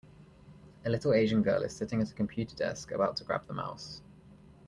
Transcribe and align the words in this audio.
A 0.83 0.89
little 0.89 1.13
asian 1.13 1.43
girl 1.43 1.61
is 1.61 1.75
sitting 1.75 2.01
at 2.01 2.09
a 2.09 2.15
computer 2.15 2.55
desk 2.55 2.89
about 2.89 3.17
to 3.17 3.23
grab 3.23 3.45
the 3.45 3.53
mouse. 3.53 4.01